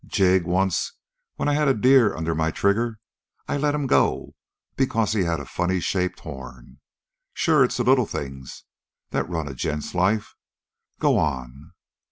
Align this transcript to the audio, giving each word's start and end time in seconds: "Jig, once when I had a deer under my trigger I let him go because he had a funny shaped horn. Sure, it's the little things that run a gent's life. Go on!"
"Jig, 0.07 0.45
once 0.45 0.93
when 1.35 1.47
I 1.47 1.53
had 1.53 1.67
a 1.67 1.75
deer 1.75 2.15
under 2.17 2.33
my 2.33 2.49
trigger 2.49 2.97
I 3.47 3.55
let 3.55 3.75
him 3.75 3.85
go 3.85 4.33
because 4.75 5.13
he 5.13 5.25
had 5.25 5.39
a 5.39 5.45
funny 5.45 5.79
shaped 5.79 6.21
horn. 6.21 6.79
Sure, 7.35 7.63
it's 7.63 7.77
the 7.77 7.83
little 7.83 8.07
things 8.07 8.63
that 9.11 9.29
run 9.29 9.47
a 9.47 9.53
gent's 9.53 9.93
life. 9.93 10.33
Go 10.99 11.19
on!" 11.19 11.73